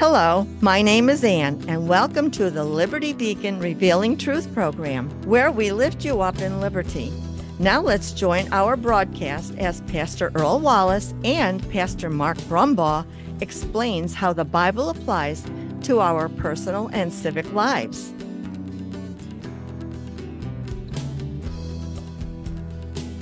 Hello, 0.00 0.46
my 0.62 0.80
name 0.80 1.10
is 1.10 1.22
Ann, 1.24 1.62
and 1.68 1.86
welcome 1.86 2.30
to 2.30 2.48
the 2.48 2.64
Liberty 2.64 3.12
Beacon 3.12 3.60
Revealing 3.60 4.16
Truth 4.16 4.50
program, 4.54 5.10
where 5.26 5.52
we 5.52 5.72
lift 5.72 6.06
you 6.06 6.22
up 6.22 6.40
in 6.40 6.58
liberty. 6.58 7.12
Now 7.58 7.82
let's 7.82 8.12
join 8.12 8.50
our 8.50 8.78
broadcast 8.78 9.58
as 9.58 9.82
Pastor 9.82 10.32
Earl 10.34 10.60
Wallace 10.60 11.12
and 11.22 11.70
Pastor 11.70 12.08
Mark 12.08 12.38
Brumbaugh 12.38 13.04
explains 13.42 14.14
how 14.14 14.32
the 14.32 14.42
Bible 14.42 14.88
applies 14.88 15.44
to 15.82 16.00
our 16.00 16.30
personal 16.30 16.88
and 16.94 17.12
civic 17.12 17.52
lives. 17.52 18.14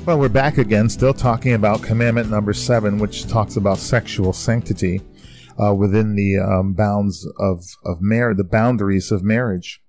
Well, 0.06 0.20
we're 0.20 0.28
back 0.28 0.58
again, 0.58 0.88
still 0.88 1.12
talking 1.12 1.54
about 1.54 1.82
commandment 1.82 2.30
number 2.30 2.52
seven, 2.52 2.98
which 2.98 3.26
talks 3.26 3.56
about 3.56 3.78
sexual 3.78 4.32
sanctity 4.32 5.02
uh, 5.62 5.74
within 5.74 6.14
the 6.14 6.38
um, 6.38 6.74
bounds 6.74 7.26
of 7.38 7.64
of 7.84 8.00
marriage, 8.00 8.36
the 8.36 8.44
boundaries 8.44 9.10
of 9.10 9.22
marriage. 9.22 9.80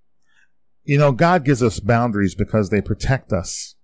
You 0.84 0.98
know, 0.98 1.12
God 1.12 1.46
gives 1.46 1.62
us 1.62 1.80
boundaries 1.80 2.36
because 2.36 2.70
they 2.70 2.82
protect 2.82 3.32
us. 3.32 3.76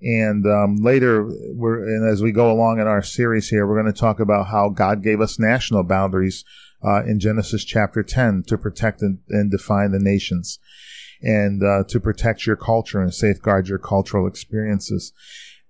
And 0.00 0.46
um, 0.46 0.76
later, 0.76 1.28
we're 1.54 1.82
and 1.82 2.08
as 2.08 2.22
we 2.22 2.30
go 2.30 2.52
along 2.52 2.78
in 2.78 2.86
our 2.86 3.02
series 3.02 3.48
here, 3.48 3.66
we're 3.66 3.82
going 3.82 3.92
to 3.92 4.00
talk 4.00 4.20
about 4.20 4.46
how 4.46 4.68
God 4.68 5.02
gave 5.02 5.20
us 5.20 5.40
national 5.40 5.82
boundaries 5.82 6.44
uh, 6.84 7.02
in 7.02 7.18
Genesis 7.18 7.64
chapter 7.64 8.04
ten 8.04 8.44
to 8.46 8.56
protect 8.56 9.02
and, 9.02 9.18
and 9.28 9.50
define 9.50 9.90
the 9.90 9.98
nations, 9.98 10.60
and 11.20 11.64
uh, 11.64 11.82
to 11.88 11.98
protect 11.98 12.46
your 12.46 12.54
culture 12.54 13.02
and 13.02 13.12
safeguard 13.12 13.66
your 13.66 13.80
cultural 13.80 14.28
experiences. 14.28 15.12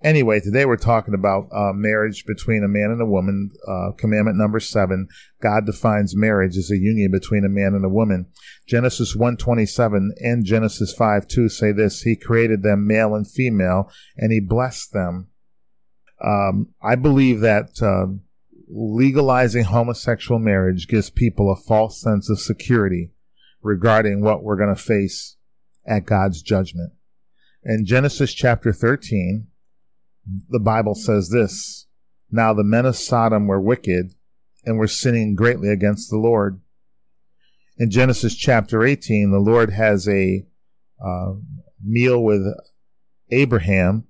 Anyway, 0.00 0.38
today 0.38 0.64
we're 0.64 0.76
talking 0.76 1.12
about 1.12 1.48
uh, 1.52 1.72
marriage 1.74 2.24
between 2.24 2.62
a 2.62 2.68
man 2.68 2.90
and 2.92 3.02
a 3.02 3.06
woman. 3.06 3.50
Uh, 3.66 3.90
commandment 3.96 4.36
number 4.36 4.60
seven: 4.60 5.08
God 5.42 5.66
defines 5.66 6.14
marriage 6.14 6.56
as 6.56 6.70
a 6.70 6.78
union 6.78 7.10
between 7.10 7.44
a 7.44 7.48
man 7.48 7.74
and 7.74 7.84
a 7.84 7.88
woman. 7.88 8.26
Genesis 8.68 9.16
one 9.16 9.36
twenty 9.36 9.66
seven 9.66 10.14
and 10.18 10.44
Genesis 10.44 10.92
five 10.92 11.26
two 11.26 11.48
say 11.48 11.72
this: 11.72 12.02
He 12.02 12.14
created 12.14 12.62
them 12.62 12.86
male 12.86 13.12
and 13.12 13.28
female, 13.28 13.90
and 14.16 14.30
He 14.30 14.38
blessed 14.38 14.92
them. 14.92 15.30
Um, 16.24 16.68
I 16.80 16.94
believe 16.94 17.40
that 17.40 17.82
uh, 17.82 18.06
legalizing 18.68 19.64
homosexual 19.64 20.38
marriage 20.38 20.86
gives 20.86 21.10
people 21.10 21.50
a 21.50 21.56
false 21.56 22.00
sense 22.00 22.30
of 22.30 22.38
security 22.38 23.10
regarding 23.62 24.20
what 24.20 24.44
we're 24.44 24.56
going 24.56 24.74
to 24.74 24.80
face 24.80 25.36
at 25.84 26.06
God's 26.06 26.40
judgment. 26.40 26.92
In 27.64 27.84
Genesis 27.84 28.32
chapter 28.32 28.72
thirteen 28.72 29.48
the 30.48 30.60
Bible 30.60 30.94
says 30.94 31.30
this 31.30 31.86
Now 32.30 32.52
the 32.52 32.64
men 32.64 32.86
of 32.86 32.96
Sodom 32.96 33.46
were 33.46 33.60
wicked 33.60 34.14
and 34.64 34.78
were 34.78 34.88
sinning 34.88 35.34
greatly 35.34 35.70
against 35.70 36.10
the 36.10 36.18
Lord. 36.18 36.60
In 37.78 37.90
Genesis 37.90 38.34
chapter 38.34 38.84
18, 38.84 39.30
the 39.30 39.38
Lord 39.38 39.70
has 39.70 40.08
a 40.08 40.46
uh, 41.04 41.34
meal 41.82 42.22
with 42.22 42.42
Abraham. 43.30 44.04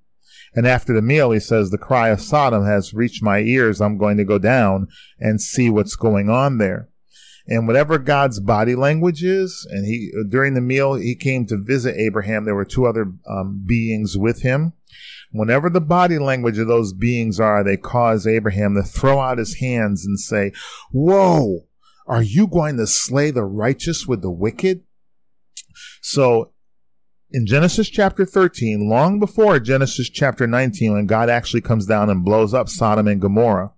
And 0.55 0.65
after 0.65 0.93
the 0.93 1.03
meal, 1.03 1.29
he 1.31 1.39
says, 1.39 1.69
The 1.69 1.77
cry 1.77 2.09
of 2.09 2.19
Sodom 2.19 2.65
has 2.65 2.93
reached 2.93 3.21
my 3.21 3.39
ears. 3.39 3.79
I'm 3.79 3.99
going 3.99 4.17
to 4.17 4.25
go 4.25 4.39
down 4.39 4.87
and 5.19 5.39
see 5.39 5.69
what's 5.69 5.95
going 5.95 6.29
on 6.29 6.57
there. 6.57 6.89
And 7.51 7.65
whatever 7.65 7.97
God's 7.97 8.39
body 8.39 8.75
language 8.75 9.23
is, 9.23 9.67
and 9.71 9.83
he, 9.83 10.11
during 10.29 10.53
the 10.53 10.61
meal, 10.61 10.93
he 10.93 11.15
came 11.15 11.47
to 11.47 11.57
visit 11.57 11.95
Abraham. 11.97 12.45
There 12.45 12.53
were 12.53 12.63
two 12.63 12.85
other 12.85 13.11
um, 13.27 13.63
beings 13.65 14.15
with 14.15 14.43
him. 14.43 14.73
Whenever 15.31 15.67
the 15.67 15.81
body 15.81 16.19
language 16.19 16.59
of 16.59 16.67
those 16.67 16.93
beings 16.93 17.39
are, 17.39 17.63
they 17.63 17.75
cause 17.75 18.27
Abraham 18.27 18.75
to 18.75 18.83
throw 18.83 19.19
out 19.19 19.39
his 19.39 19.55
hands 19.55 20.05
and 20.05 20.19
say, 20.19 20.51
Whoa, 20.91 21.61
are 22.05 22.21
you 22.21 22.45
going 22.45 22.77
to 22.77 22.85
slay 22.85 23.31
the 23.31 23.43
righteous 23.43 24.05
with 24.05 24.21
the 24.21 24.31
wicked? 24.31 24.83
So 26.01 26.51
in 27.31 27.47
Genesis 27.47 27.89
chapter 27.89 28.25
13, 28.25 28.87
long 28.87 29.19
before 29.19 29.59
Genesis 29.59 30.07
chapter 30.09 30.45
19, 30.45 30.93
when 30.93 31.05
God 31.07 31.29
actually 31.29 31.61
comes 31.61 31.87
down 31.87 32.11
and 32.11 32.23
blows 32.23 32.53
up 32.53 32.69
Sodom 32.69 33.07
and 33.07 33.19
Gomorrah, 33.19 33.73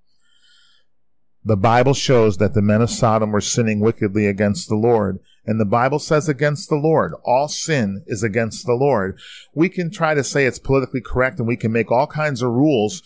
the 1.44 1.57
Bible 1.57 1.94
shows 1.94 2.38
that 2.38 2.53
the 2.53 2.62
men 2.62 2.81
of 2.81 2.90
Sodom 2.90 3.31
were 3.31 3.41
sinning 3.41 3.79
wickedly 3.79 4.28
against 4.28 4.69
the 4.69 4.75
Lord. 4.75 5.19
And 5.44 5.59
the 5.59 5.66
Bible 5.66 5.97
says 5.97 6.29
against 6.29 6.69
the 6.69 6.75
Lord. 6.75 7.13
All 7.25 7.47
sin 7.47 8.03
is 8.06 8.22
against 8.22 8.66
the 8.66 8.75
Lord. 8.75 9.19
We 9.56 9.68
can 9.68 9.90
try 9.90 10.13
to 10.13 10.24
say 10.24 10.46
it's 10.46 10.59
politically 10.59 11.02
correct 11.02 11.40
and 11.40 11.47
we 11.47 11.57
can 11.57 11.72
make 11.72 11.91
all 11.91 12.06
kinds 12.06 12.44
of 12.44 12.52
rules 12.52 13.02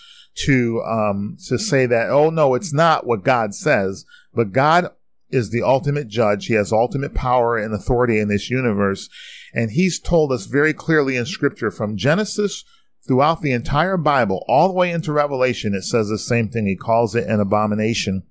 to, 0.46 0.81
um, 0.81 1.38
to 1.47 1.57
say 1.57 1.85
that, 1.85 2.09
oh 2.09 2.29
no, 2.29 2.56
it's 2.56 2.73
not 2.73 3.07
what 3.07 3.23
God 3.23 3.56
says. 3.56 4.06
But 4.34 4.52
God 4.52 4.90
is 5.29 5.52
the 5.52 5.63
ultimate 5.63 6.09
judge. 6.09 6.47
He 6.47 6.56
has 6.56 6.73
ultimate 6.73 7.13
power 7.13 7.57
and 7.57 7.73
authority 7.73 8.19
in 8.19 8.28
this 8.28 8.50
universe. 8.50 9.07
And 9.53 9.72
he's 9.72 9.97
told 9.97 10.34
us 10.34 10.46
very 10.46 10.73
clearly 10.73 11.16
in 11.16 11.25
scripture 11.25 11.72
from 11.72 11.96
Genesis 11.96 12.66
throughout 13.08 13.42
the 13.42 13.52
entire 13.52 13.98
Bible, 13.98 14.44
all 14.48 14.68
the 14.68 14.74
way 14.74 14.92
into 14.92 15.12
Revelation, 15.12 15.74
it 15.74 15.84
says 15.84 16.10
the 16.10 16.18
same 16.18 16.50
thing. 16.50 16.66
He 16.66 16.76
calls 16.76 17.16
it 17.16 17.28
an 17.28 17.40
abomination. 17.40 18.24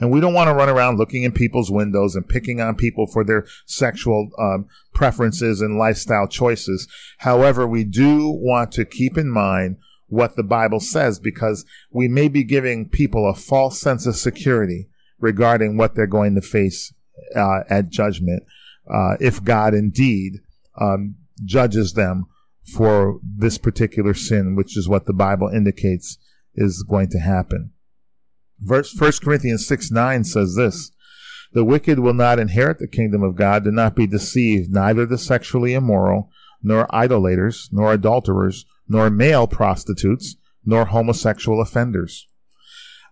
And 0.00 0.10
we 0.10 0.20
don't 0.20 0.34
want 0.34 0.48
to 0.48 0.54
run 0.54 0.70
around 0.70 0.98
looking 0.98 1.24
in 1.24 1.32
people's 1.32 1.70
windows 1.70 2.16
and 2.16 2.26
picking 2.26 2.60
on 2.60 2.74
people 2.74 3.06
for 3.06 3.22
their 3.22 3.46
sexual 3.66 4.30
um, 4.38 4.66
preferences 4.94 5.60
and 5.60 5.78
lifestyle 5.78 6.26
choices. 6.26 6.88
However, 7.18 7.66
we 7.66 7.84
do 7.84 8.28
want 8.30 8.72
to 8.72 8.86
keep 8.86 9.18
in 9.18 9.30
mind 9.30 9.76
what 10.06 10.36
the 10.36 10.42
Bible 10.42 10.80
says 10.80 11.20
because 11.20 11.64
we 11.90 12.08
may 12.08 12.28
be 12.28 12.44
giving 12.44 12.88
people 12.88 13.28
a 13.28 13.34
false 13.34 13.78
sense 13.78 14.06
of 14.06 14.16
security 14.16 14.88
regarding 15.18 15.76
what 15.76 15.94
they're 15.94 16.06
going 16.06 16.34
to 16.34 16.40
face 16.40 16.92
uh, 17.36 17.60
at 17.68 17.90
judgment 17.90 18.42
uh, 18.92 19.16
if 19.20 19.44
God 19.44 19.74
indeed 19.74 20.40
um, 20.80 21.16
judges 21.44 21.92
them 21.92 22.26
for 22.74 23.20
this 23.22 23.58
particular 23.58 24.14
sin, 24.14 24.54
which 24.54 24.76
is 24.76 24.88
what 24.88 25.06
the 25.06 25.12
Bible 25.12 25.48
indicates 25.48 26.18
is 26.54 26.84
going 26.88 27.08
to 27.10 27.18
happen. 27.18 27.72
Verse 28.60 28.94
1 28.98 29.12
Corinthians 29.22 29.66
6 29.66 29.90
9 29.90 30.24
says 30.24 30.54
this 30.54 30.90
The 31.52 31.64
wicked 31.64 31.98
will 31.98 32.14
not 32.14 32.38
inherit 32.38 32.78
the 32.78 32.88
kingdom 32.88 33.22
of 33.22 33.36
God. 33.36 33.64
Do 33.64 33.70
not 33.70 33.96
be 33.96 34.06
deceived, 34.06 34.70
neither 34.70 35.06
the 35.06 35.18
sexually 35.18 35.74
immoral, 35.74 36.30
nor 36.62 36.92
idolaters, 36.94 37.68
nor 37.72 37.92
adulterers, 37.92 38.66
nor 38.88 39.08
male 39.08 39.46
prostitutes, 39.46 40.36
nor 40.64 40.86
homosexual 40.86 41.60
offenders. 41.60 42.26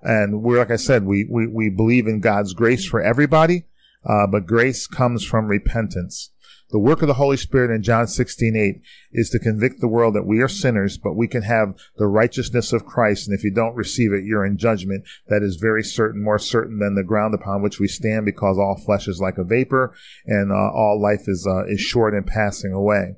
And 0.02 0.42
we're, 0.42 0.58
like 0.58 0.70
I 0.70 0.76
said, 0.76 1.04
we, 1.04 1.26
we, 1.28 1.46
we 1.46 1.70
believe 1.70 2.06
in 2.06 2.20
God's 2.20 2.52
grace 2.52 2.86
for 2.86 3.00
everybody, 3.00 3.64
uh, 4.08 4.26
but 4.26 4.46
grace 4.46 4.86
comes 4.86 5.25
from 5.25 5.46
repentance. 5.46 6.30
The 6.70 6.78
work 6.78 7.00
of 7.00 7.09
the 7.09 7.14
Holy 7.14 7.36
Spirit 7.36 7.75
in 7.75 7.82
John 7.82 8.06
16, 8.06 8.56
8 8.56 8.75
is 9.12 9.31
to 9.31 9.38
convict 9.38 9.81
the 9.81 9.88
world 9.88 10.14
that 10.14 10.26
we 10.26 10.41
are 10.41 10.48
sinners, 10.48 10.98
but 10.98 11.16
we 11.16 11.26
can 11.26 11.42
have 11.42 11.75
the 11.97 12.06
righteousness 12.06 12.72
of 12.72 12.84
Christ. 12.84 13.26
And 13.26 13.36
if 13.36 13.42
you 13.42 13.53
don't 13.53 13.75
receive 13.75 14.12
it, 14.12 14.25
you're 14.25 14.44
in 14.44 14.58
judgment. 14.58 15.04
That 15.28 15.42
is 15.42 15.56
very 15.56 15.82
certain, 15.82 16.22
more 16.22 16.38
certain 16.38 16.78
than 16.78 16.94
the 16.94 17.04
ground 17.04 17.34
upon 17.34 17.62
which 17.62 17.81
we 17.81 17.88
stand 17.88 18.26
because 18.26 18.58
all 18.58 18.81
flesh 18.84 19.08
is 19.08 19.20
like 19.20 19.38
a 19.38 19.44
vapor 19.44 19.94
and 20.26 20.53
uh, 20.53 20.54
all 20.54 21.00
life 21.00 21.22
is, 21.26 21.47
uh, 21.48 21.64
is 21.66 21.81
short 21.81 22.14
and 22.14 22.26
passing 22.26 22.72
away. 22.72 23.16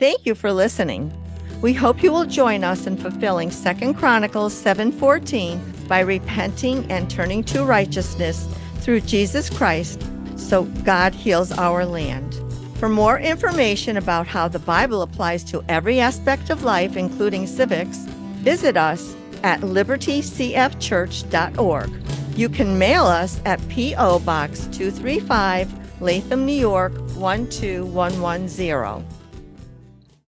Thank 0.00 0.26
you 0.26 0.34
for 0.34 0.52
listening. 0.52 1.12
We 1.64 1.72
hope 1.72 2.02
you 2.02 2.12
will 2.12 2.26
join 2.26 2.62
us 2.62 2.86
in 2.86 2.96
fulfilling 2.96 3.50
2 3.50 3.94
Chronicles 3.94 4.52
7:14 4.52 5.88
by 5.88 6.00
repenting 6.00 6.90
and 6.90 7.08
turning 7.08 7.42
to 7.44 7.64
righteousness 7.64 8.46
through 8.80 9.00
Jesus 9.00 9.48
Christ 9.48 10.02
so 10.36 10.64
God 10.84 11.14
heals 11.14 11.52
our 11.52 11.86
land. 11.86 12.43
For 12.74 12.88
more 12.88 13.18
information 13.18 13.96
about 13.96 14.26
how 14.26 14.48
the 14.48 14.58
Bible 14.58 15.02
applies 15.02 15.44
to 15.44 15.64
every 15.68 16.00
aspect 16.00 16.50
of 16.50 16.64
life, 16.64 16.96
including 16.96 17.46
civics, 17.46 17.98
visit 18.42 18.76
us 18.76 19.14
at 19.42 19.60
libertycfchurch.org. 19.60 21.90
You 22.36 22.48
can 22.48 22.78
mail 22.78 23.04
us 23.04 23.40
at 23.44 23.68
P.O. 23.68 24.18
Box 24.20 24.66
235, 24.72 26.02
Latham, 26.02 26.44
New 26.44 26.52
York 26.52 26.94
12110. 27.14 29.23